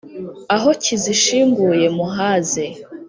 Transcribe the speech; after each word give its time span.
Aho 0.55 0.69
kizishinguye 0.83 1.85
muhaze, 1.97 2.65